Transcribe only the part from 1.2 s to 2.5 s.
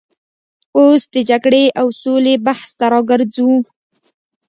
جګړې او سولې